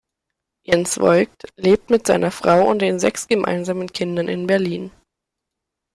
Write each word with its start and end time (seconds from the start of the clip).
Jens 0.65 0.99
Voigt 0.99 1.43
lebt 1.57 1.91
mit 1.91 2.07
seiner 2.07 2.31
Frau 2.31 2.67
und 2.67 2.79
den 2.81 2.97
sechs 2.99 3.27
gemeinsamen 3.27 3.93
Kindern 3.93 4.29
in 4.29 4.47
Berlin. 4.47 4.91